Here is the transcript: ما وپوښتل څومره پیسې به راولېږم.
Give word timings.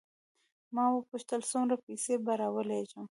ما 0.75 0.85
وپوښتل 0.91 1.41
څومره 1.51 1.75
پیسې 1.85 2.13
به 2.25 2.33
راولېږم. 2.41 3.05